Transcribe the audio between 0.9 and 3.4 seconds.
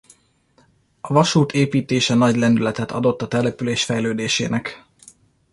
A vasút építése nagy lendületet adott a